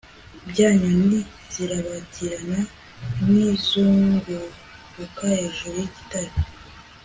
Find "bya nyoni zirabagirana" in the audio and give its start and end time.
0.49-2.59